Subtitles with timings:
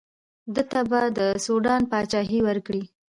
[0.53, 2.83] ده ته به د سوډان پاچهي ورکړي.